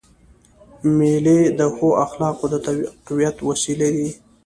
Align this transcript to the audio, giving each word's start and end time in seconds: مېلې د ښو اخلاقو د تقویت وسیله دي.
مېلې 0.97 1.39
د 1.59 1.61
ښو 1.75 1.87
اخلاقو 2.05 2.45
د 2.53 2.55
تقویت 2.65 3.37
وسیله 3.49 3.87
دي. 3.95 4.09